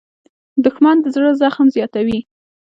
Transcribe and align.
دښمن 0.63 0.95
د 1.01 1.05
زړه 1.15 1.29
زخم 1.41 1.67
زیاتوي 1.75 2.19